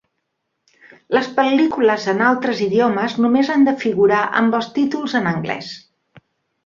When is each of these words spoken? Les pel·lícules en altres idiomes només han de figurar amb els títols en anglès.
Les 1.15 1.27
pel·lícules 1.39 2.07
en 2.13 2.23
altres 2.29 2.63
idiomes 2.69 3.17
només 3.25 3.53
han 3.57 3.67
de 3.71 3.77
figurar 3.85 4.23
amb 4.41 4.59
els 4.61 4.71
títols 4.79 5.15
en 5.21 5.31
anglès. 5.35 5.71